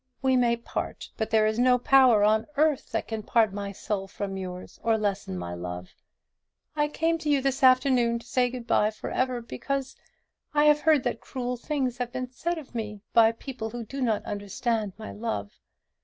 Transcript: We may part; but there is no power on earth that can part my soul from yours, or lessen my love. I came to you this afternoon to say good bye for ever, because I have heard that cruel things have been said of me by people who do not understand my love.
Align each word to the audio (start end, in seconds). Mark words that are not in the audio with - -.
We 0.23 0.35
may 0.35 0.57
part; 0.57 1.11
but 1.15 1.29
there 1.29 1.45
is 1.45 1.59
no 1.59 1.77
power 1.77 2.23
on 2.23 2.47
earth 2.57 2.89
that 2.91 3.07
can 3.07 3.21
part 3.21 3.53
my 3.53 3.71
soul 3.71 4.07
from 4.07 4.35
yours, 4.35 4.79
or 4.81 4.97
lessen 4.97 5.37
my 5.37 5.53
love. 5.53 5.91
I 6.75 6.87
came 6.87 7.19
to 7.19 7.29
you 7.29 7.39
this 7.39 7.61
afternoon 7.61 8.17
to 8.17 8.25
say 8.25 8.49
good 8.49 8.65
bye 8.65 8.89
for 8.89 9.11
ever, 9.11 9.41
because 9.43 9.95
I 10.55 10.65
have 10.65 10.79
heard 10.81 11.03
that 11.03 11.21
cruel 11.21 11.55
things 11.55 11.99
have 11.99 12.11
been 12.11 12.31
said 12.31 12.57
of 12.57 12.73
me 12.73 13.01
by 13.13 13.31
people 13.31 13.69
who 13.69 13.85
do 13.85 14.01
not 14.01 14.25
understand 14.25 14.93
my 14.97 15.11
love. 15.11 15.59